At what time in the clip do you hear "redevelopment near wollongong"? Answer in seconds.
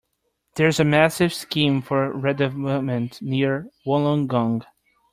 2.11-4.65